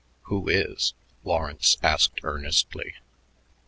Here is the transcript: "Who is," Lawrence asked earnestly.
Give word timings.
"Who 0.23 0.47
is," 0.49 0.95
Lawrence 1.23 1.77
asked 1.83 2.21
earnestly. 2.23 2.95